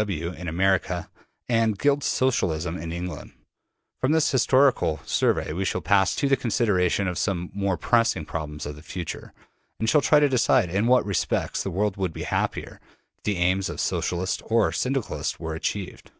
[0.00, 0.18] W.
[0.28, 0.40] W.
[0.40, 1.10] in America
[1.46, 3.34] and Guild Socialism in England.
[4.00, 7.76] From this historical survey we shall pass to the consideration of some of the more
[7.76, 9.34] pressing problems of the future,
[9.78, 12.80] and shall try to decide in what respects the world would be happier
[13.18, 16.10] if the aims of Socialists or Syndicalists were achieved.